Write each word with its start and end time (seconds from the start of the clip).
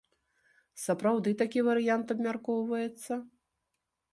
Сапраўды 0.83 1.33
такі 1.41 1.59
варыянт 1.67 2.07
абмяркоўваецца? 2.15 3.13